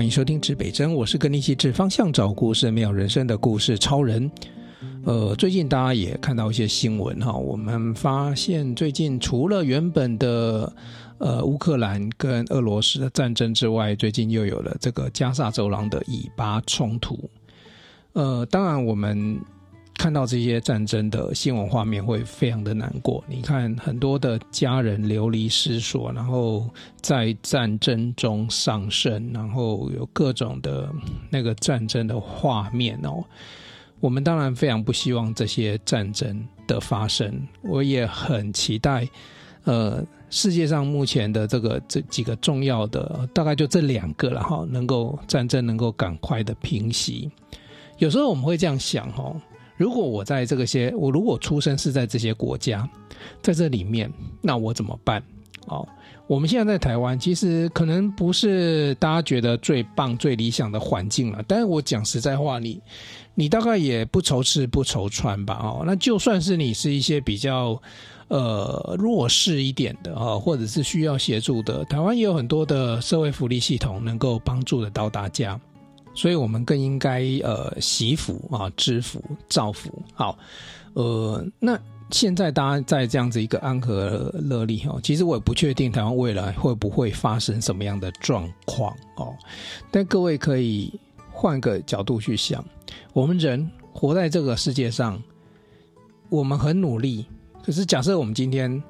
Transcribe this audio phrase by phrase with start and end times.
[0.00, 4.30] 欢迎收听指北针，我是跟你一起指方向、找故事、没有人生的故事超人。
[5.04, 10.72] 呃，最近大家也看到一些新闻哈，我们发现最近除了原本的
[11.18, 17.28] 呃乌克兰跟俄罗斯的战争之外，最近又有了这个加萨走廊的以巴冲突。
[18.14, 19.38] 呃，当然我们。
[20.00, 23.22] 看到这些战争的新闻画面会非常的难过。
[23.28, 26.66] 你看，很多的家人流离失所，然后
[27.02, 30.90] 在战争中丧生，然后有各种的
[31.28, 33.22] 那个战争的画面哦。
[34.00, 37.46] 我们当然非常不希望这些战争的发生。
[37.60, 39.06] 我也很期待，
[39.64, 47.30] 呃，世界上目前的这个这几个重要的，大概就这两个了哈，能够战争能够赶快的平息。
[47.98, 49.30] 有时候我们会这样想哈。
[49.80, 52.86] 如果我在这个些，我如果出生是在这些国家，
[53.40, 54.12] 在这里面，
[54.42, 55.22] 那我怎么办？
[55.68, 55.88] 哦，
[56.26, 61.42] 我们现在在台湾，其实可能不是大家觉得最棒、最理想的环境了。
[61.48, 62.78] 但是我讲实在话，你
[63.34, 65.58] 你大概也不愁吃不愁穿吧？
[65.62, 67.80] 哦，那就算是你是一些比较
[68.28, 75.58] 呃弱势一点的啊，或者是需要协助的，台湾也有很多的社会福利系统能够帮助得到大家。
[76.14, 79.90] 所以我们更应该呃惜福啊，知福造福。
[80.12, 80.38] 好，
[80.94, 81.78] 呃，那
[82.10, 89.32] 现在大家在这样子一个安和乐利哈，其实我也不确定台湾未来会不会发生什么样的状况哦。
[89.90, 90.92] 但各位可以
[91.30, 92.64] 换个角度去想，
[93.12, 95.22] 我们人活在这个世界上，
[96.28, 97.24] 我们很努力。
[97.62, 98.82] 可是假设我们今天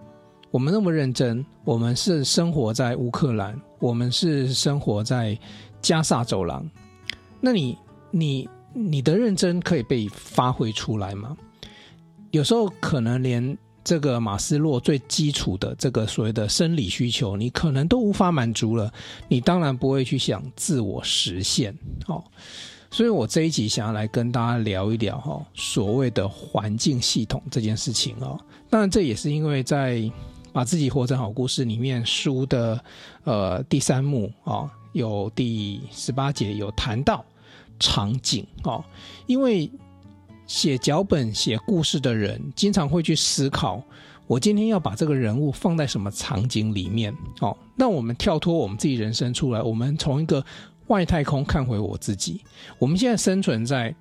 [0.51, 5.39] 我们那么认真，我们是生活在乌克兰，我们是生活在
[5.83, 6.67] 加萨走廊。
[7.41, 7.77] 那你
[8.11, 11.37] 你你的认真可以被发挥出来吗？
[12.31, 18.93] 有时候可能连这个马斯洛最基础的这个所谓的生理需求，你可能都无法满足了。
[19.27, 22.23] 你当然不会去想自我实现哦。
[22.93, 28.39] 所以我这一集想要来跟大家聊一聊哈，所谓的环境系统这件事情哦。
[28.69, 30.03] 当然这也是因为在
[30.53, 32.85] 把自己活成好故事里面书的
[33.25, 37.25] 呃第三幕啊，有第十八节有谈到。
[37.83, 38.85] 场景哦，
[39.27, 39.71] 因为
[40.47, 43.83] 写脚本、写故事的人经常会去思考，
[44.27, 47.57] 我今天要把这个人物放在什么场景里面哦。
[47.75, 50.45] 那我们跳脱我们自己人生出来，我们从一个
[50.89, 52.43] 外太空看回我自己。
[52.79, 53.95] 我们现在生存在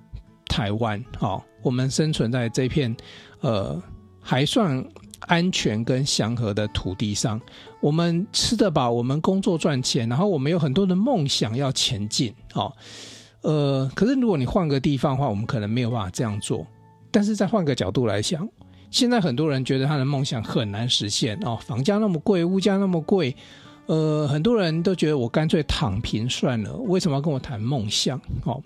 [0.49, 2.93] 台湾，哦，我们生存在这片
[3.39, 3.81] 呃
[4.19, 4.85] 还算
[5.21, 7.39] 安全跟祥和的土地上，
[7.81, 12.73] 我们吃得饱，我们工作赚钱，然后我们有很多的梦想要前进，哦。
[13.41, 16.67] 呃，可是如果你换个地方的话，我们可能没有办法这样做。
[17.09, 18.47] 但是再换个角度来想，
[18.91, 23.35] 现在很多人觉得他的梦想很难实现哦，房价那么贵，物价那么贵，
[23.85, 26.75] 呃，很多人都觉得我干脆躺平算了。
[26.75, 28.19] 为什么要跟我谈梦想？
[28.43, 28.61] 哦，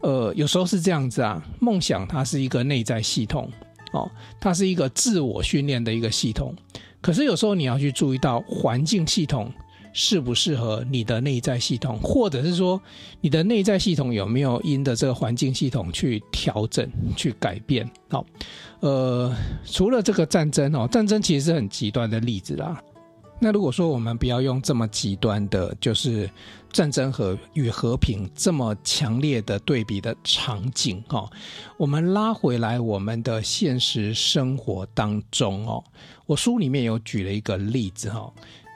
[0.00, 3.48] 呃，有时候是这样子啊，梦想它是一个内在系统
[3.94, 6.54] 哦，它是一个自我训练的一个系统。
[7.00, 9.50] 可是有时候你要去注意到环境系统。
[9.96, 12.82] 适不适合你的内在系统，或者是说
[13.20, 17.88] 你的内在系统有没有因着这个环境系统去调整、去改变？
[18.10, 18.26] 好，
[18.80, 19.32] 呃，
[19.64, 22.82] 除了这个战争哦，战争其实是很极端的例子啦。
[23.44, 26.30] 那如果说我们不要用这么极端的，就是
[26.72, 31.28] 战争和与和平这么强烈的对比的场景哈，
[31.76, 35.84] 我们拉回来我们的现实生活当中哦，
[36.24, 38.32] 我书里面有举了一个例子哈。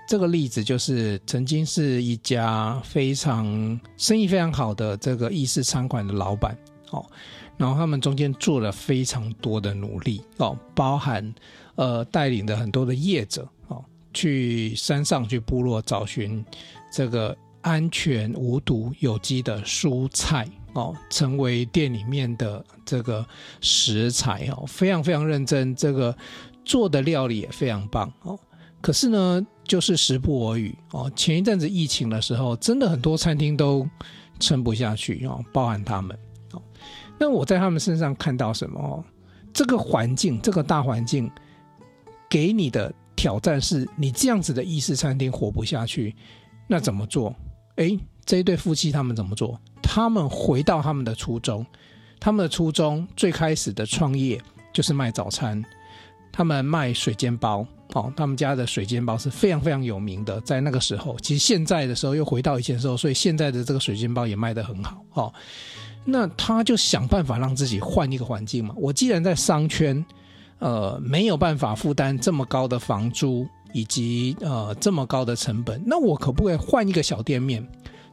[0.06, 6.54] 这个例子就是曾经是一家非常生意非常好的这个意式餐馆的老板
[6.90, 7.02] 哦，
[7.56, 11.34] 然后他们中间做了非常多的努力哦，包含
[11.76, 13.82] 呃带领的很多的业者哦，
[14.18, 16.44] 去山上去部落找寻
[16.90, 23.24] 这个安全无毒有机的蔬菜哦，成为店里面的这个
[23.60, 26.12] 食材哦，非常非常认真，这个
[26.64, 28.36] 做的料理也非常棒哦。
[28.80, 31.08] 可是呢，就是时不我与哦。
[31.14, 33.88] 前一阵子疫情的时候，真的很多餐厅都
[34.40, 36.18] 撑不下去哦，包含他们
[36.52, 36.62] 哦。
[37.20, 39.04] 那我在他们身上看到什么哦？
[39.52, 41.30] 这个环境，这个大环境
[42.28, 46.14] 给你的挑战是，你这样子的意式餐厅活不下去，
[46.68, 47.34] 那怎么做？
[47.74, 49.60] 诶，这一对夫妻他们怎么做？
[49.82, 51.66] 他们回到他们的初衷，
[52.20, 54.40] 他们的初衷最开始的创业
[54.72, 55.60] 就是卖早餐，
[56.30, 57.66] 他们卖水煎包。
[57.94, 65.02] 哦，他们家的水煎包是非常非常有名的，在那个时候，其实现在的时候又回到以前时候，所以现在的这个水煎包也卖得很好。
[65.14, 65.32] 哦，
[66.04, 68.74] 那他就想办法让自己换一个环境嘛。
[68.76, 70.04] 我既然在商圈，
[70.58, 77.66] 呃，没有办法负担这么高的房租以及呃这么高的成本，那我可不可以换一个小店面，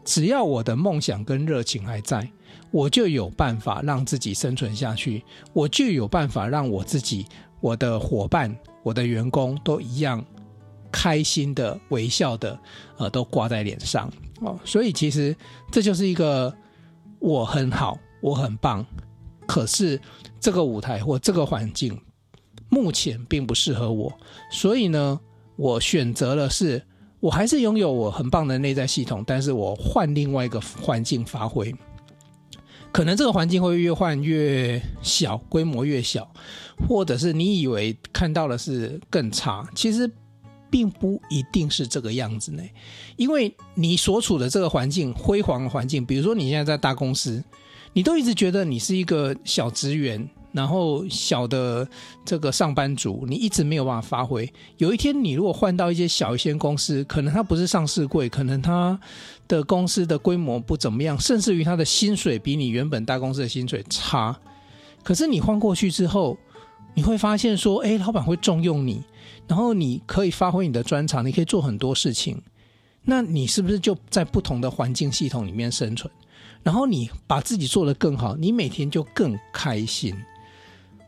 [0.04, 2.30] 只要我的梦想跟热情还在，
[2.72, 7.26] 我就有办法让自己生存下去，我就有办法让我自己、
[7.62, 10.24] 我的伙伴、我的员工都一样
[10.92, 12.60] 开心的、微笑的，
[12.98, 14.12] 呃，都挂在脸上。
[14.42, 14.60] 哦。
[14.64, 15.36] 所以其实
[15.72, 16.54] 这就是一个
[17.20, 18.86] 我很好，我很棒，
[19.48, 20.00] 可是
[20.40, 21.98] 这个舞台或这个环境
[22.76, 24.12] 目前并不适合我，
[24.52, 25.20] 所以呢，
[25.56, 26.84] 我选择了是。
[27.22, 31.74] 我还是拥有我很棒的内在系统，但是我换另外一个环境发挥，
[32.92, 36.30] 可能这个环境会越换越小，规模越小，
[36.88, 40.12] 或者是你以为看到的是更差，其实
[40.70, 42.62] 并不一定是这个样子呢。
[43.16, 47.44] 因为你所处的这个环境，辉煌的环境，比如说你现在在大公司，
[47.94, 50.30] 你都一直觉得你是一个小职员。
[50.56, 51.86] 然后小的
[52.24, 54.50] 这个上班族，你一直没有办法发挥。
[54.78, 58.98] 有一天，你如果换到一些小一些公司，可能它不是上市柜，可能它
[59.50, 64.34] 的公司的规模不怎么样，甚至于它的薪水比你原本大公司的薪水差。
[65.04, 66.38] 可是你换过去之后，
[66.94, 69.04] 你会发现说，哎，老板会重用你，
[69.48, 72.42] 然后你可以发挥你的专长，你可以做很多事情。
[73.04, 76.10] 那你是不是就在不同的环境系统里面生存？
[76.64, 80.16] 然后你把自己做得更好，你每天就更开心。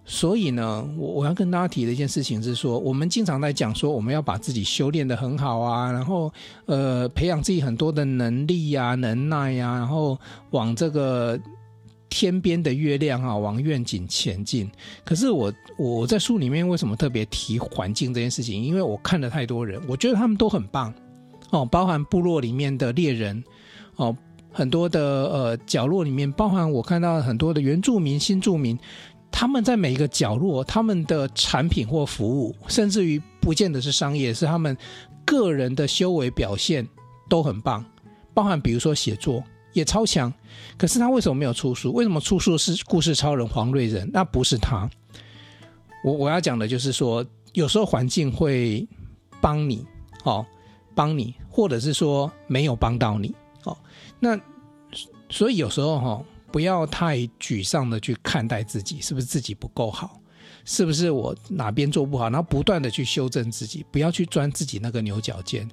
[0.09, 6.31] 所以呢，我我要跟大家提的一件事情是说，我们经常在讲说，我们要把自己修炼得很好啊，然后
[6.65, 10.17] 呃，培养自己很多的能力呀、啊、能耐呀、啊，然后
[10.51, 11.37] 往这个
[12.07, 14.71] 天边的月亮啊，往愿景前进。
[15.03, 18.63] 可是我我在书里面为什么特别提环境这件事情？
[18.63, 20.93] 因为我看了太多人，我觉得他们都很棒
[21.49, 23.43] 哦，包含部落里面的猎人
[23.97, 24.15] 哦，
[24.53, 28.79] 很多的呃角落里面，包含我看到很多的原住民、新住民。
[29.39, 34.75] 他们在每一个角落，他们的产品或服务，甚至于不见得是商业，是他们
[35.23, 36.87] 个人的修为表现
[37.29, 37.85] 都很棒。
[38.33, 39.43] 包含比如说写作
[39.73, 40.33] 也超强，
[40.75, 41.93] 可是他为什么没有出书？
[41.93, 44.09] 为什么出书是故事超人黄瑞仁？
[44.11, 44.89] 那不是他。
[46.03, 47.23] 我我要讲的就是说，
[47.53, 48.87] 有时候环境会
[49.39, 49.85] 帮你，
[50.23, 50.43] 哦，
[50.95, 53.35] 帮你，或者是说没有帮到你，
[53.65, 53.77] 哦，
[54.19, 54.35] 那
[55.29, 60.19] 所以有时候哈、不要太沮丧的去看待自己，是不是自己不够好？
[60.65, 62.29] 是不是我哪边做不好？
[62.29, 65.65] 然后不断的去修正自己，不要去钻自己那个牛角尖。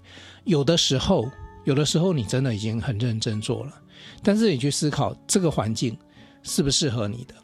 [0.44, 1.28] 有的时候，
[1.64, 3.74] 有的时候你真的已经很认真做了，
[4.22, 5.96] 但是你去思考这个环境
[6.44, 7.34] 适不适合你的。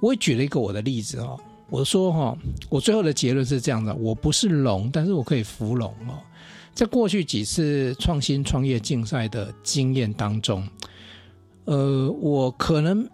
[0.00, 2.38] 我也举了一个我的例子哦，我说哈，
[2.68, 6.18] 我最后的结论是这样的：我不是龙，但是我可以服龙哦。
[6.72, 10.68] 在过去几次创新创业竞赛的经验当中。
[11.64, 13.08] 呃，我可能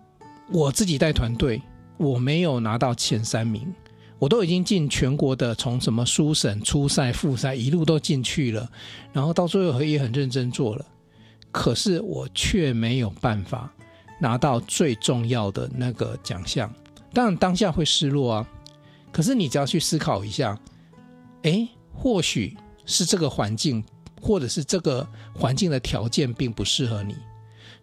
[0.50, 1.60] 我自己带团队，
[1.96, 3.72] 我没有拿到前三名，
[4.18, 8.70] 我都已经进全国的，从什么书省、初赛、复赛一路都进去了，
[9.12, 10.84] 然后到最后也很认真做了，
[11.52, 13.70] 可是我却没有办法
[14.18, 16.72] 拿到最重要的那个奖项。
[17.12, 18.48] 当然当下会失落啊，
[19.12, 20.58] 可是你只要去思考一下，
[21.42, 22.56] 诶，或许
[22.86, 23.84] 是这个环境，
[24.22, 27.14] 或者是这个环境的条件并不适合你。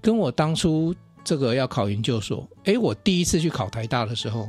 [0.06, 0.94] 跟我当初
[1.24, 4.48] 这个要考研究所，诶，我第一次去考台大的时候，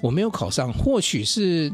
[0.00, 1.70] 我没有考上，或许是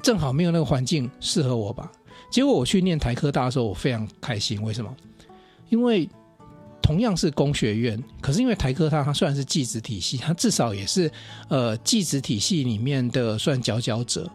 [0.00, 1.90] 正好没有那个环境适合我吧。
[2.30, 4.62] 结果我去念台科大的时候，我非常开心。
[4.62, 4.94] 为什么？
[5.70, 6.08] 因为
[6.80, 11.10] 同样是工学院，可是因为台科大它虽然是技职体系，它至少也是
[11.48, 14.30] 呃技职体系里面的算佼佼者。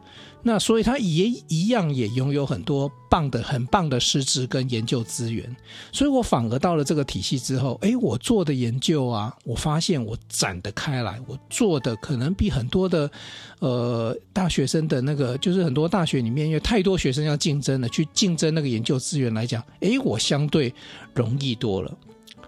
[0.47, 5.43] 那所以他也一样也拥有很多棒的、很棒的师资跟研究资源，
[5.91, 13.09] 所以我反而到了这个体系之后，诶，我做的研究啊，我发现我展得开来，我做的可能比很多的
[13.57, 20.71] 呃大学生的那个，就是很多大学里面因为太多学生要竞争了，去竞争那个研究资源来讲，诶，我相对
[21.15, 21.91] 容易多了。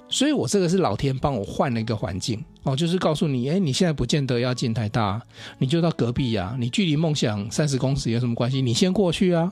[0.10, 5.22] 所以，我这个是老天帮我换了一个环境哦，就是告诉你，哎，你现在不见得要进台大，
[5.58, 8.62] 你就到隔壁呀，你距离梦想三十公尺有什么关系？
[8.62, 9.52] 你先过去啊，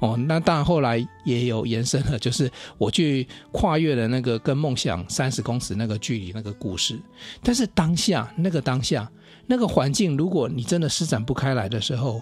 [0.00, 6.98] 哦，那当然后来也有延伸了， 就是我去跨越了那个跟梦想三十公尺那个距离那个故事。
[7.42, 9.08] 但是当下那个当下
[9.46, 12.20] 那个环境，如果你真的施展不开来的时候，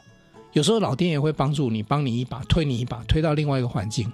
[0.53, 4.13] 有时候老天也会帮助你，帮你一把，推你一把，推到另外一个环境。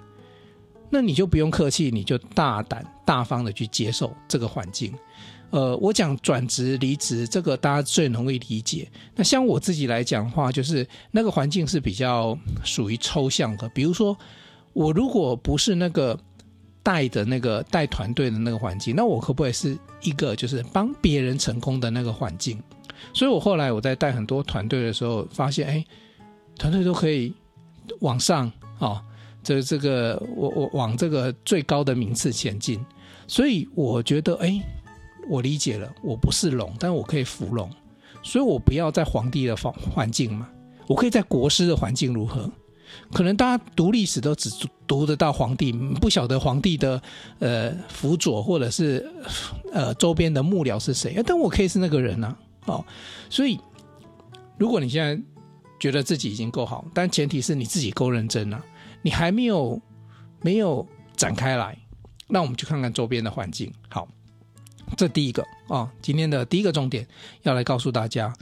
[0.91, 4.93] 那你就不用客气，你就大胆大方的去接受这个环境。
[5.49, 8.89] 呃，我讲转职离职，这个大家最容易理解。
[9.15, 13.67] 那像我自己来讲的话，就是那个环境是比较属于抽象的。
[13.69, 14.17] 比如说，
[14.73, 16.17] 我如果不是那个
[16.83, 22.61] 带的那个带团队的那个环境，那我可不可以是一个就是帮别人成功的那个环境？
[23.13, 25.85] 所以我后来我在带很多团队的时候，发现，哎，
[26.57, 27.33] 团队都可以
[27.99, 29.03] 往上啊。
[29.43, 32.83] 这这个我我往这个最高的名次前进，
[33.27, 34.61] 所以我觉得，哎，
[35.29, 37.69] 我理解了，我不是龙，但我可以伏龙，
[38.21, 40.47] 所以我不要在皇帝的环环境嘛，
[40.87, 42.49] 我可以在国师的环境如何？
[43.13, 44.49] 可能大家读历史都只
[44.85, 47.01] 读得到皇帝，不晓得皇帝的
[47.39, 49.09] 呃辅佐或者是
[49.71, 52.85] 呃周边的幕僚是谁，但我可以是那个人啊，哦，
[53.29, 53.57] 所以
[54.57, 55.17] 如果你现在
[55.79, 58.61] 觉得自己已经够好，但前提是你自己够认真啊，
[59.01, 59.81] 你还没有
[60.41, 61.77] 没有展开来，
[62.27, 63.71] 那我们去看看周边的环境。
[63.89, 64.07] 好，
[64.97, 67.07] 这第一个啊，哦，今天的第一个重点
[67.43, 68.33] 要来告诉大家，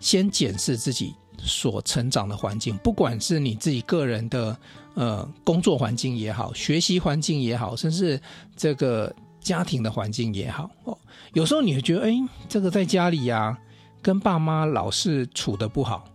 [0.00, 1.14] 先检视自己。
[1.38, 4.58] 所成长的环境，不管是你自己个人的
[4.94, 8.18] 呃工作环境也好，学习环境也好，甚至
[8.56, 10.96] 这个家庭的环境也好哦，
[11.34, 12.14] 有时候你会觉得，哎，
[12.48, 13.58] 这个在家里呀、啊，
[14.00, 16.08] 跟爸妈老是处的不好。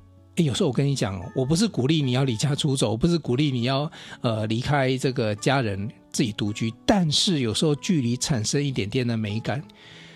[0.44, 3.90] 有时候我跟你讲，我不是鼓励你要离家出走，我不是鼓励你要
[4.22, 9.64] 呃离开这个家人自己独居，但是有时候距离产生一点点的美感。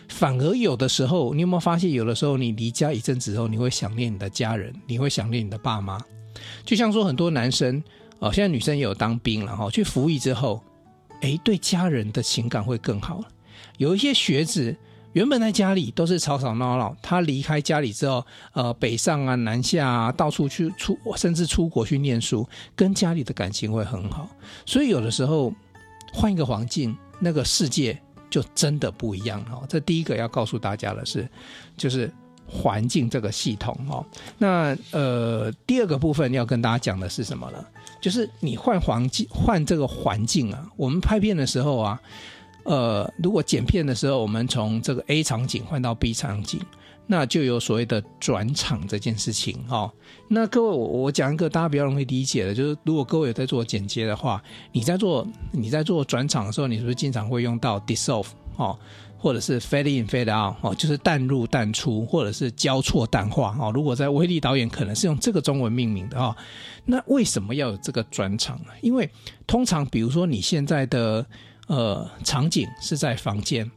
[0.07, 5.99] 反而有的时候，你有没有发现，有的时候你离家一阵子后，你会想念你的家人，你会想念你的爸妈。
[6.63, 7.81] 就像说很多男生
[8.19, 10.61] 哦，现在女生也有当兵了哈，去服役之后，
[11.21, 13.23] 哎，对家人的情感会更好。
[13.77, 14.75] 有一些学子
[15.15, 24.29] 原本在家里都是吵吵闹闹，他离开家里之后，呃，北上啊、南下啊，到处去出，甚至出国去念书，跟家里的感情会很好。
[24.65, 25.53] 所以有的时候
[26.13, 27.99] 换一个环境，那个世界。
[28.27, 29.63] 就真的不一样哦。
[29.69, 31.25] 这第一个要告诉大家的是，
[31.77, 32.11] 就是
[32.45, 34.05] 环境这个系统哦。
[34.37, 37.63] 那呃，第二个部分要跟大家讲的是什么呢？
[38.01, 40.69] 就是你换环境，换这个环境啊。
[40.75, 42.01] 我们拍片的时候啊，
[42.65, 46.59] 呃，如果剪片的时候，我们从这个 A 场景换到 B 场景。
[47.07, 49.91] 那就有所谓的转场这件事情哦。
[50.27, 54.41] 那各位，我我讲一个大家比较容易理解的，就是如果各位有在做剪接的话，
[54.71, 58.75] 你在做你在做转场的时候，你是不是经常会用到 dissolve 哦，
[59.19, 63.71] 或者是 fade in fade out 哦，就是淡入淡出，或者是交错淡化哦。
[63.71, 66.35] 如果在威力导演可能是用这个中文命名的哦。
[66.85, 68.71] 那为什么要有这个转场呢？
[68.81, 69.07] 因为
[69.45, 71.23] 通常比如说你现在的
[71.67, 73.69] 呃场景是在房间。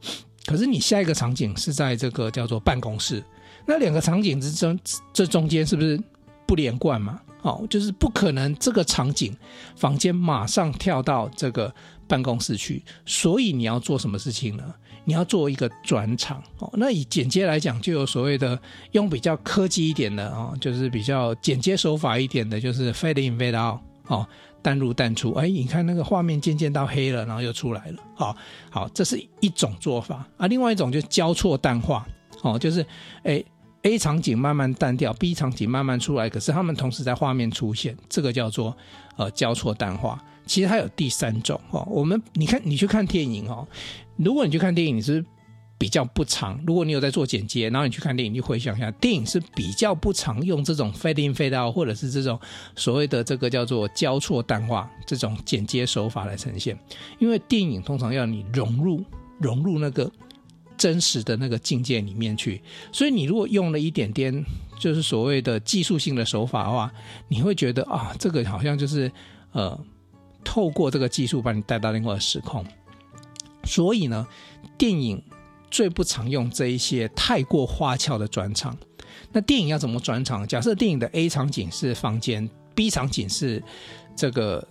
[0.47, 3.23] 可是你下一个场景是在这个叫做办公室，
[3.66, 4.78] 那两个场景之中，
[5.12, 6.00] 这中间是不是
[6.47, 7.21] 不连贯嘛？
[7.42, 9.37] 哦，就是不可能这个场景
[9.76, 11.73] 房间马上跳到这个
[12.07, 14.75] 办公室去，所以你要做什么事情呢？
[15.04, 16.71] 你要做一个转场哦。
[16.75, 18.59] 那以剪接来讲，就有所谓的
[18.92, 24.26] 用比较科技一点的哦，就是比较剪接手法一点的，就是 fade in fade out 哦。
[24.62, 28.37] 淡入淡出，哎，你看那个画面渐渐到黑了，然后又出来了，好，
[28.71, 30.47] 好，这是一种做法啊。
[30.47, 32.07] 另外一种就交错淡化，
[32.43, 32.85] 哦，就是
[33.23, 33.43] 哎
[33.83, 38.77] ，A 场景慢慢淡掉，B 场景慢慢出来，可是他们同时在画面出现，这个叫做
[39.17, 40.23] 呃交错淡化。
[40.47, 43.67] 其实还有第三种哦，我们你看你去看电影哦，
[44.17, 45.25] 如果你去看电影，你是。
[45.79, 52.37] 比较不常，如果你有在做剪接，然后你去看电影，你回想一下，电影是比较不常用这种 fade in fade out，或者是这种
[52.75, 56.77] 所谓的这个叫做交错淡化这种剪接手法来呈现，
[57.21, 59.05] 因为电影通常要你融入
[59.39, 60.11] 融入那个
[60.77, 64.45] 真实的那个境界里面去，所以你如果用了一点点
[64.81, 66.93] 就是所谓的技术性的手法的话，
[67.29, 69.09] 你会觉得啊，这个好像就是
[69.53, 69.79] 呃，
[70.43, 72.65] 透过这个技术把你带到另外的时空，
[73.63, 74.27] 所以呢，
[74.77, 75.23] 电影。
[75.71, 78.77] 最不常用这一些太过花俏的转场。
[79.33, 80.47] 那电影要怎么转场？
[80.47, 83.63] 假设电影的 A 场景是房间，B 场景是
[84.17, 84.67] 这个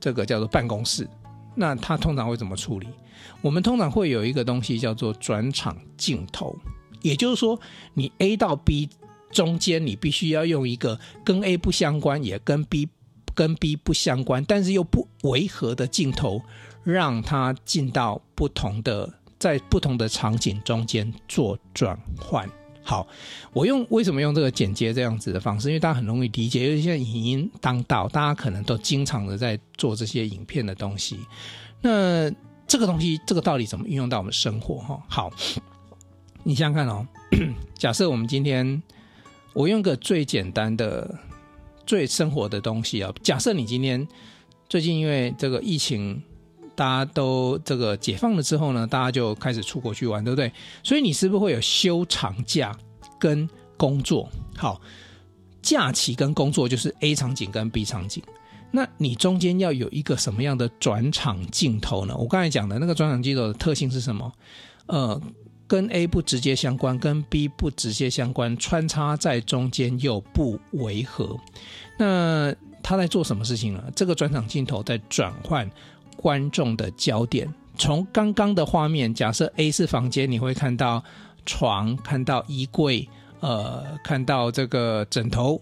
[0.00, 1.06] 这个叫做办公室，
[1.54, 2.86] 那它通常会怎么处理？
[3.40, 6.56] 我们通常会有一个东西叫做转场镜头，
[7.02, 7.58] 也就是说，
[7.94, 8.88] 你 A 到 B
[9.30, 12.88] 中间，你必须要用一个跟 A 不相关，也跟 B
[13.34, 16.40] 跟 B 不相关，但是又不违和的镜头，
[16.82, 19.12] 让它进到不同的。
[19.42, 22.48] 在不同的场景中间做转换。
[22.84, 23.04] 好，
[23.52, 25.66] 我用为什么用这个剪接这样子的方式？
[25.66, 31.18] 因为大家很容易理解，因为现在影音当道，大家可能都经常的在做这些影片的东西。
[31.80, 32.30] 那
[32.68, 34.76] 这个东西，这个道理怎么运用到我们生活？
[34.76, 35.32] 哈，好，
[36.44, 37.04] 你想想看哦。
[37.74, 38.80] 假设我们今天，
[39.54, 41.18] 我用个最简单的、
[41.84, 43.12] 最生活的东西啊。
[43.24, 44.06] 假设你今天
[44.68, 46.22] 最近因为这个疫情。
[46.74, 50.52] 大家都这个解放了之后呢，大家就开始出国去玩，对不对？
[50.82, 52.76] 所以你是不是会有休长假
[53.18, 54.28] 跟工作？
[54.56, 54.80] 好，
[55.60, 58.22] 假期跟工作就是 A 场景跟 B 场景。
[58.70, 62.16] 那你中间要有一个什么样的转场镜头呢？
[62.16, 64.32] 我刚才讲的那个转场镜头的特性是什么？
[64.86, 65.20] 呃，
[65.66, 71.38] 跟 A 不直接相关，跟 B 不直接相关，穿插在中间又不违和。
[71.98, 73.84] 那他在做什么事情呢？
[73.94, 75.70] 这个转场镜头在转换。
[76.16, 81.02] 观众的焦点从刚刚的画面，假设 A 是房间，你会看到
[81.46, 83.08] 床，看到衣柜，
[83.40, 85.60] 呃，看到这个枕头。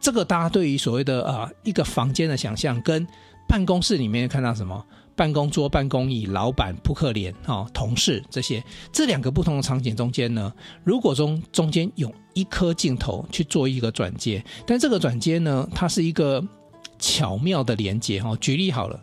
[0.00, 3.06] 这个大家对于所谓的啊、一个房间的想象，跟
[3.48, 4.84] 办公室里面看到什么？
[5.16, 8.60] 办公桌、办公椅、老板、扑克脸、哦，同事这些，
[8.90, 16.44] 这两个不同的场景中间呢，如果中中间有一颗镜头去做一个转接，但这个转接呢，它是一个
[16.98, 18.38] 巧妙的连接哈、哦。
[18.40, 19.00] 举例好了，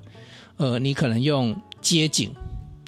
[0.61, 2.31] 呃，你可能用街景，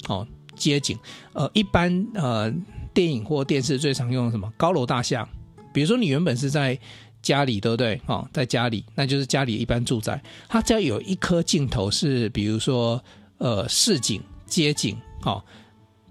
[0.06, 0.96] 哦，街景，
[1.32, 2.48] 呃，一般呃
[2.94, 5.28] 电影或电视最常用什么高楼大厦，
[5.72, 6.78] 比如说你原本是在。
[7.24, 7.98] 家里对不对？
[8.04, 10.22] 哦，在家里，那就是家里一般住宅。
[10.46, 13.02] 它只要有一颗镜头是，比如说，
[13.38, 15.42] 呃，市景、街景，哦，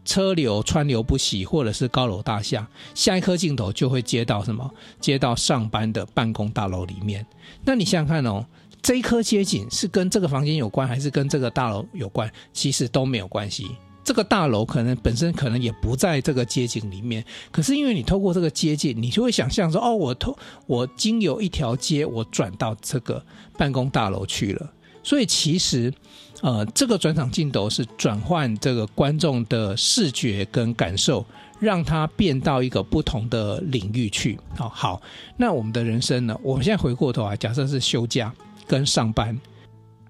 [0.03, 4.67] 车流川流不息，或者是高楼大厦，下一颗镜头就会接到什么？
[4.99, 7.23] 接到上班的办公大楼里面。
[7.63, 8.43] 那你想想看哦，
[8.83, 12.29] 这一颗街景是跟这个房间有关，还是跟这个大楼有关？
[12.51, 13.65] 其实都没有关系。
[14.03, 20.37] 这个大楼可能本身可能也不在这个街景里面，可是因为你透过这个街景，你就会想象说，哦，我透
[20.67, 23.25] 我经由一条街，我转到这个
[23.57, 24.69] 办公大楼去了。
[25.01, 25.93] 所以其实，
[26.41, 31.25] 呃，这个转场镜头是转换这个观众的视觉跟感受，
[31.59, 34.37] 让它变到一个不同的领域去。
[34.57, 35.01] 好，好，
[35.37, 36.37] 那我们的人生呢？
[36.43, 38.33] 我们现在回过头来，假设是休假
[38.67, 39.39] 跟上班，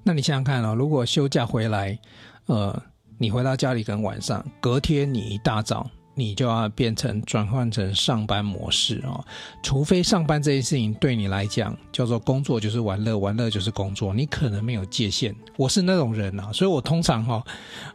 [0.04, 1.98] 那你想想看哦，如果休假回来，
[2.46, 2.82] 呃。
[3.20, 9.24] 你回到家里，跟晚上，隔天你一大早，你就要变成转换成上班模式哦。
[9.62, 15.34] 除非上班这件事情对你来讲叫做工作就是玩乐，玩乐就是工作，你可能没有界限。
[15.56, 17.42] 我是那种人啊，所以我通常哈，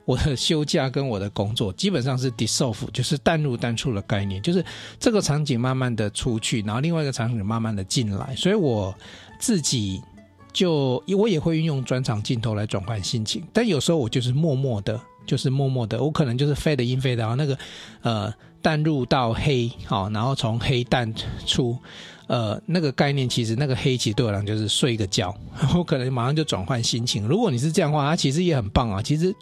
[0.06, 4.64] 我的休假跟我的工作基本上是 dissolve，就是淡入淡出的概念，就是
[5.00, 8.94] 这个场景慢慢的出去，然后另外一个场景慢慢的进来，所以我
[9.38, 10.00] 自己。
[10.52, 17.56] 就我也会运用转场镜头来转换心情，但有时候我就是默默的，就是默默的，我可能就是 fade in fade 啊那个
[18.02, 21.14] 呃淡入到黑好，然后从黑淡
[21.46, 21.78] 出，
[22.26, 25.32] 呃那个概念其实那个黑其实对我来讲就是睡一个觉，
[25.76, 27.28] 我可能马上就转换心情。
[27.28, 29.02] 如果你是这样的话，它其实也很棒啊。
[29.02, 29.32] 其实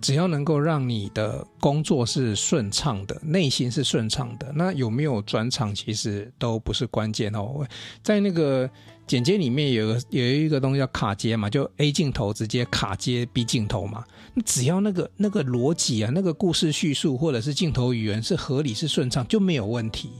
[0.00, 7.66] 只要能够让你的工作是顺畅的，内心是顺畅的，那有没有转场其实都不是关键哦，
[8.02, 8.68] 在那个。
[9.06, 14.04] 剪接里面有个有一个东西叫卡接嘛，就 A 镜头直接卡接 B 镜头嘛。
[14.34, 20.10] 那只要那个那个逻辑啊，那个故事叙述或者是镜头语言是合理是顺畅就没有问题。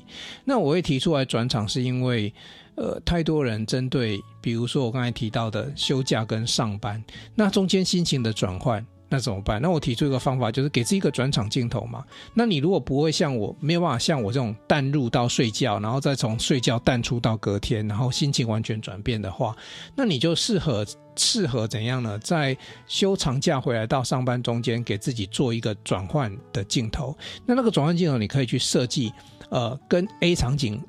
[0.45, 2.33] 那我会提出来转场，是因为
[2.77, 7.03] 呃太多人针对，比如说我刚才提到的休假跟上班，
[7.35, 8.87] 那中间心情的转换。
[9.09, 9.63] 那怎么办？
[9.63, 12.05] 那我提出一个方法，就是给自己一个转场镜头嘛。
[12.35, 19.57] 那你如果不会像我，没有办法像我这种淡入到睡觉，然后再从睡觉淡出到隔天，然后心情完全转变的话，
[19.95, 20.85] 那你就适合
[21.17, 22.19] 适合怎样呢？
[22.19, 27.17] 在休长假回来到上班中间，给自己做一个转换的镜头。
[27.45, 29.13] 那那个转换镜头，你可以去设计，
[29.51, 30.83] 呃，跟 A 场景。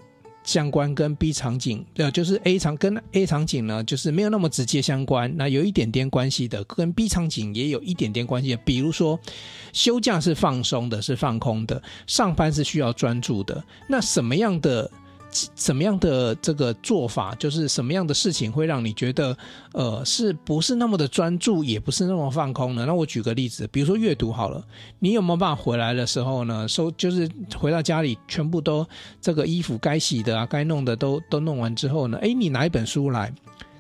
[0.48, 8.58] 相关跟 B 场景，呃，就是 A 场跟 A 场景呢，就是没有那么直接相关，那有一点点关系的，跟 B 场景也有一点点关系。
[8.64, 9.20] 比如说，
[9.74, 13.62] 休假是放松的，是放空的；上班是需要专注的。
[13.90, 14.90] 那什么样的？
[15.32, 19.38] 什么样的这个做法，就是什么样的事情会让你觉得，
[19.74, 22.86] 呃，是不是那么的专注，也不是那么放空呢？
[22.86, 24.64] 那我举个例子，比如说阅读好了，
[25.00, 28.88] 你有没有办法回来的时候呢，收就是回到家里，全部都
[29.22, 33.34] 这个衣服该洗的啊，该弄的都都弄完之后呢，诶，你拿一本书来，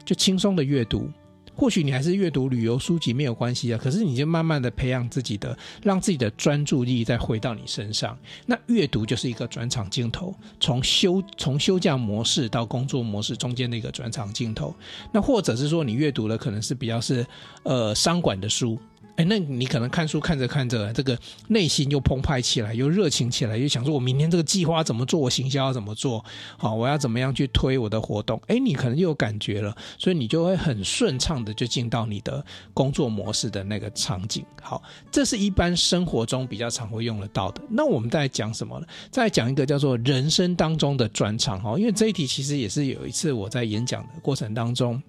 [0.05, 1.09] 就轻松的阅读。
[1.57, 8.15] 或许你还是阅读旅游书籍没有关系啊，可是你就慢慢的培养自己的，让自己的专注力再回到你身上。
[8.45, 14.73] 那阅读就是一个转场镜头，从休从休假模式到工作模式中间的一个转场镜头。
[15.11, 17.25] 那或者是说你阅读的可能是比较是
[17.63, 18.77] 呃商管的书。
[19.17, 25.19] 哎，那你可能看书看着看着，这个内心又澎湃起来，又热情起来，又想说：我明天这个计划怎么做？
[25.19, 26.23] 我行销要怎么做？
[26.55, 28.39] 好，我要怎么样去推我的活动？
[28.45, 34.45] 哎，你可能又有感觉了，所以你就会很顺畅的就进到你的工作模式的那个场景。
[34.61, 37.61] 好，这是一般生活中比较常会用得到的。
[37.71, 38.85] 那我们再讲什么呢？
[39.09, 45.01] 再讲一个叫做人生当中的专场哈，因为这一题其实也是有一次我在演讲的过程当中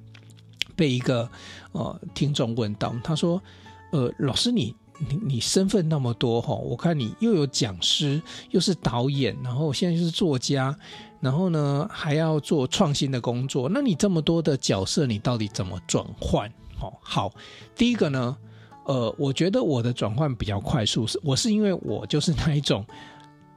[0.75, 1.31] 被一个
[1.73, 3.38] 呃听众问到，他说。
[3.90, 8.20] 呃，老师你，你你身份那么多哈，我看你又有讲师，
[8.51, 10.77] 又是导演，然后现在又是作家，
[11.20, 16.48] 然后呢还要做创新的工作，那你这么多的角色，你到底怎么转换？
[16.81, 17.33] 哦，好，
[17.74, 18.37] 第一个呢，
[18.85, 22.85] 呃，我觉得我的转换比较快速，是我是因为我就是那一种，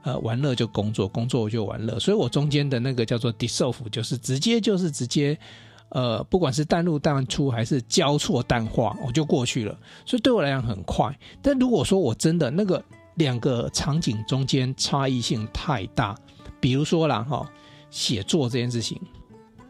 [0.02, 5.38] 呃，玩乐就工作，工作我就玩乐，所以我中间的那个叫做 dissolve，就是直接就是直接。
[5.94, 9.78] 呃，不管是淡入淡出还是交错淡化，我就过去了。
[10.06, 11.14] 所以对我来讲很快。
[11.42, 12.82] 但如果说我真的那个
[13.16, 16.16] 两个场景中间差异性太大，
[16.60, 17.46] 比如说啦哈，
[17.90, 18.98] 写作这件事情。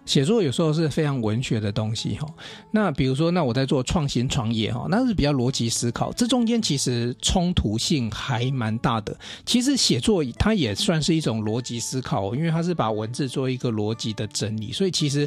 [0.05, 2.27] 写作有时候是非常文学的东西哈，
[2.73, 9.17] 那比如说，那我在做创新创业哈，那是比较逻辑思考，这中间其实冲突性还蛮大的。
[9.47, 15.27] 其实写作它也算是一种逻辑思考，因为它是把文字做一个逻辑的整理，所以其实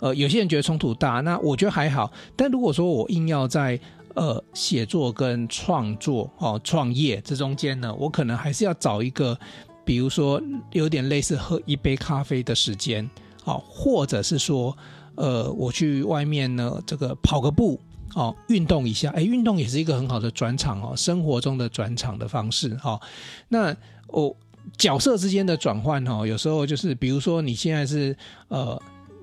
[0.00, 2.12] 呃有些人觉得冲突大，那我觉得还好。
[2.34, 3.78] 但如果说我硬要在
[4.14, 9.38] 呃写作跟创作哦创业这中间呢，我可能还是要找一个，
[9.84, 13.08] 比如说有点类似喝一杯咖啡的时间。
[13.46, 14.76] 好，或者是说，
[15.14, 17.80] 呃，我去外面呢，这个跑个步，
[18.12, 23.00] 哦，运动一下，哎，运动也是一个很好的转场哦，生活中的转场的方式哈、哦。
[23.46, 23.68] 那
[24.08, 24.36] 我、哦、
[24.76, 28.16] 角色之间的转换哈，有时候就是，比如说你现在是
[28.48, 28.76] 呃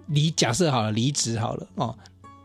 [0.08, 1.94] 离假设好了离职好了哦，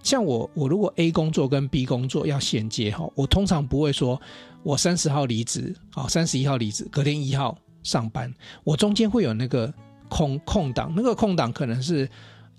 [0.03, 4.21] 像我我如果 A 工作跟 B 工作要衔接哈，我通常不会说
[4.65, 9.73] 我三十号离职，好，三十一号离职，隔天一号上班，我中间会有那个。
[10.09, 12.09] 空空档，那个空档可能是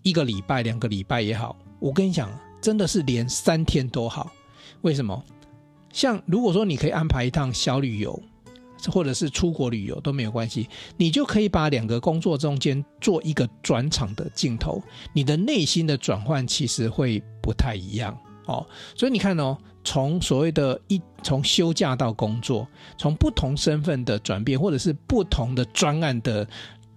[0.03, 1.57] 一个礼拜、两个礼拜也好。
[1.79, 2.29] 我跟你讲，
[2.61, 4.31] 真的是连三天都好。
[4.81, 5.23] 为什么？
[5.91, 8.21] 像如果说你可以安排一趟小旅游，
[8.91, 14.81] 或者是出国旅游都没有关系，你就可以把两个工作中间做一个转场的镜头，
[15.13, 18.65] 你的内心的转换其实会不太一样哦。
[18.95, 26.47] 所以你看哦，从所谓的一从休假到工作，从不同身份的转变，或者是不同的专案的。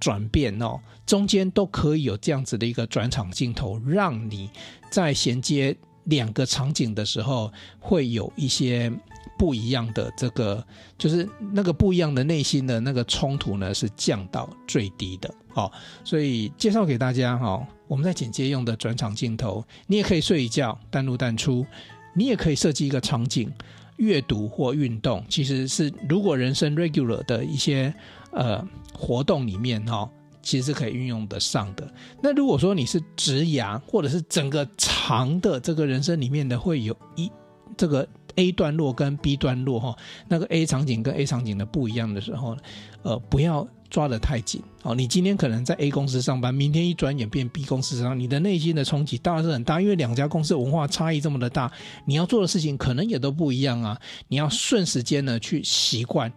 [0.03, 4.51] 转变哦，中间都可以有这样子的一个转场镜头，让你
[4.91, 8.93] 在衔接两个场景的时候，会有一些
[9.39, 10.67] 不一样的这个，
[10.99, 15.71] 就是那个不一样的内心的那个冲突呢，是降到最低的哦。
[16.03, 21.65] 所以介绍给大家哈，我们在剪接用的转场镜头，你也可以睡一觉，淡入淡出，
[22.13, 23.49] 你也可以设计一个场景，
[24.03, 27.95] 阅读或运动，其实是如果人生 regular 的一些
[28.33, 28.63] 呃。
[28.95, 30.09] 活动里面哈，
[30.43, 31.93] 其实是可以运用得上的。
[32.23, 37.29] 那如果说你是直牙，或者是整个长的这个人生里面的，会有一
[37.77, 39.97] 这个 A 段落跟 B 段落哈，
[40.29, 42.57] 那个 A 场景跟 A 场景的不一样的时候，
[43.03, 44.95] 呃，不要抓得太紧哦。
[44.95, 51.71] 你今天可能在 A 公司上班，明天一转眼变 B 公司上，你的内心的冲击当然是很大，因为两家公司文化差异这么的大，
[52.05, 54.01] 你要做的事情可能也都不一样啊。
[54.29, 56.33] 你要顺时间呢去习惯。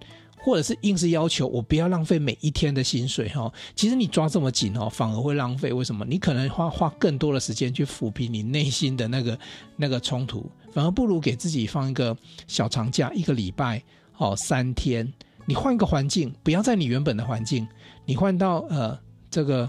[0.45, 5.73] 或者是硬是要求我不要浪费每一天的薪水哈，其实你抓这么紧哦，反而会浪费。
[5.73, 6.05] 为什么？
[6.05, 9.39] 你可能花花更多的时间去抚平你内心的那个
[9.75, 13.81] 那个冲突，反而不如给自己放一个小长假，一个礼拜
[14.17, 15.11] 哦，三天，
[15.47, 17.67] 你换一个环境，不要在你原本的环境，
[18.05, 18.95] 你换到呃
[19.31, 19.67] 这个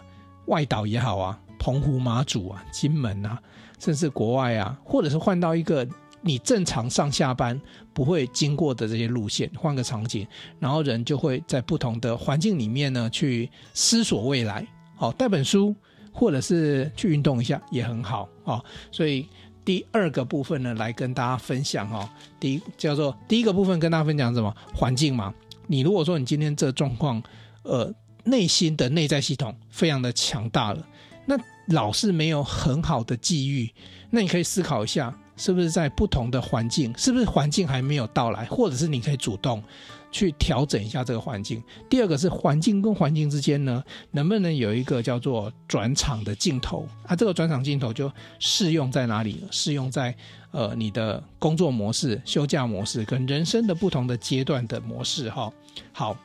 [0.48, 3.40] 外岛也好啊，澎湖、马祖啊、金门啊，
[3.78, 5.88] 甚至国外啊，或者是换到一个。
[6.26, 7.58] 你正常上下班
[7.94, 10.26] 不会经过的这些路线，换个场景，
[10.58, 14.66] 然后人就会在不同的环境里面呢去思索未来。
[14.96, 15.72] 好，带本书
[16.12, 18.60] 或者是去运动一下也很好啊。
[18.90, 19.28] 所以
[19.64, 22.08] 第二个部分呢，来跟大家分享哦。
[22.40, 24.52] 第一叫做第一个部分跟大家分享什么？
[24.74, 25.32] 环境嘛。
[25.68, 27.22] 你如果说你今天这状况，
[27.62, 27.92] 呃，
[28.24, 30.84] 内心的内在系统非常的强大了，
[31.24, 31.36] 那
[31.68, 33.72] 老是没有很好的际遇，
[34.10, 35.16] 那你可以思考一下。
[35.36, 36.92] 是不是在不同的环境？
[36.96, 38.44] 是不是环境还没有到来？
[38.46, 39.62] 或者是你可以主动
[40.10, 41.62] 去调整一下这个环境？
[41.88, 46.88] 第二个是环境跟环境之间呢，能不能有一个叫做转场的镜头？
[47.06, 49.44] 啊，这个转场镜头就适用在哪里？
[49.50, 50.14] 适用在
[50.52, 55.52] 呃你的工作模式、休假模式跟人生的不同的阶段的模式哈。
[55.92, 56.16] 好，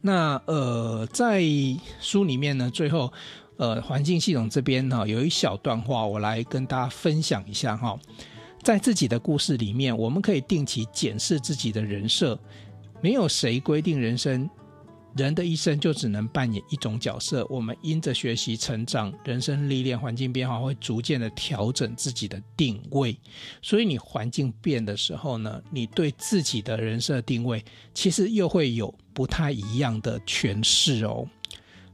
[0.00, 1.42] 那呃在
[2.00, 3.12] 书里面呢，最后。
[3.58, 7.98] 呃，环境系统这边哈，有一小段话，我来跟大家分享一下哈。
[8.62, 12.38] 在自己的故事里面，我们可以定期检视自己的人设。
[13.00, 14.48] 没有谁规定人生，
[15.16, 17.46] 人的一生就只能扮演一种角色。
[17.48, 23.16] 我们因着学习、成长、人生历练、环境变化，会逐渐的调整自己的定位。
[23.62, 27.64] 所以，你环境变的时候呢，你对自己的人设定位，
[27.94, 31.26] 其实又会有不太一样的诠释哦。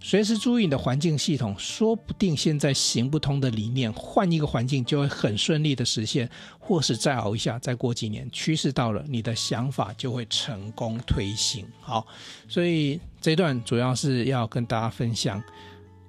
[0.04, 11.64] 随时注意你的环境系统，说不定现在行不通的理念，换一个环境就会很顺利的实现，或是再熬一下，再过几年趋势到了，你的想法就会成功推行。
[11.80, 12.04] 好，
[12.48, 15.42] 所以这段主要是要跟大家分享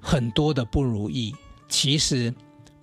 [0.01, 1.33] 很多的不如意，
[1.69, 2.33] 其实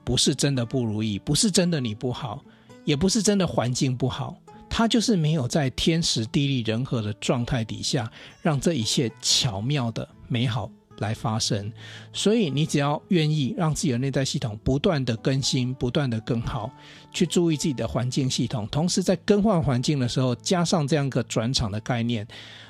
[0.04, 2.42] 不是真的不如意，不是真的你不好，
[2.84, 10.70] 也不是真的环境不好，它就是没有在天时地利人和的状态底下，让这一切巧妙的美好。
[11.00, 11.70] 来发生。
[12.12, 16.70] 所以你只要愿意让自己的内在系统不断的更新，不断的更好，
[17.12, 22.26] 去注意自己的环境系统，同时在更换环境的时候加上这样一个转场的概念，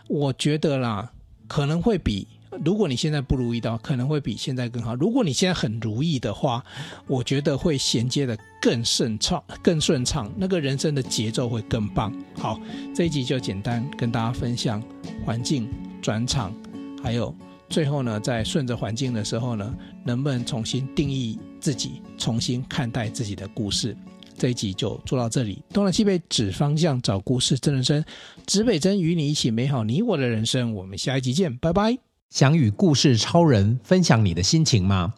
[0.09, 1.13] 我觉得啦，
[1.47, 2.27] 可能会比。
[2.65, 4.97] 如果你现在不如意的，可能会比现在更好。
[4.97, 6.65] 如果你现在很如意的话，
[7.07, 12.13] 我觉得会衔接的更顺畅、更顺畅，那个人生的节奏会更棒。
[12.37, 12.59] 好，
[12.93, 14.83] 这一集就简单跟大家分享
[15.25, 15.71] 环境
[16.03, 16.53] 转场，
[17.01, 17.33] 还有
[17.71, 23.97] 最后呢，在顺着环境的时候呢，能不能重新定义自己，重新看待自己的故事。
[24.37, 25.63] 这一集就做到这里。
[25.73, 28.05] 东南西北指方向，找故事，真人生，
[28.45, 30.75] 指北针与你一起美好你我的人生。
[30.75, 31.97] 我们下一集见，拜拜。
[32.31, 35.15] 想与故事超人分享你的心情吗？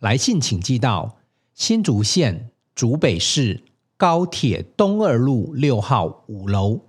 [0.00, 1.16] 来信请寄到
[1.54, 3.62] 新竹县竹北市
[3.96, 6.80] 高铁东二路六号五楼，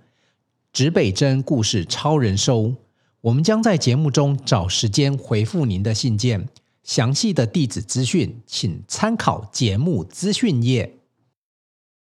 [0.74, 2.74] 指北针故事超人收。
[3.26, 6.48] 我们将在节目中找时间回复您的信件。
[6.84, 10.95] 详细的地址资讯，请参考节目资讯页。